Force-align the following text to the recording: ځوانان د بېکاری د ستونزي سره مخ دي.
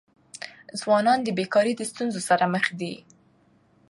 ځوانان 0.79 1.19
د 1.23 1.27
بېکاری 1.37 1.73
د 1.77 1.81
ستونزي 1.91 2.21
سره 2.29 2.43
مخ 2.53 2.65
دي. 2.79 2.93